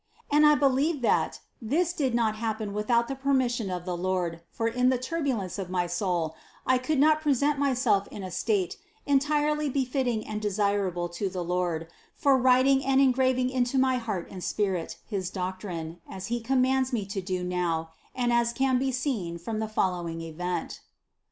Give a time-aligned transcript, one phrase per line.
[0.31, 4.41] And I believe that this did not happen without the per mission of the Lord,
[4.49, 6.35] for in the turbulency of my soul
[6.65, 11.87] I could not present myself in a state entirely befitting and desirable to the Lord
[12.15, 17.05] for writing and engraving into my heart and spirit his doctrine, as He commands me
[17.05, 20.79] to do now and as can be seen from the following event.